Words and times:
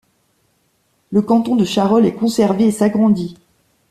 Le 1.11 1.21
canton 1.21 1.55
de 1.55 1.63
Charolles 1.63 2.07
est 2.07 2.15
conservé 2.15 2.65
et 2.65 2.71
s'agrandit. 2.71 3.37